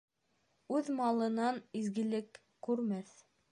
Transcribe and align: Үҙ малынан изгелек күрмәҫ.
Үҙ 0.77 0.89
малынан 1.01 1.61
изгелек 1.83 2.43
күрмәҫ. 2.69 3.17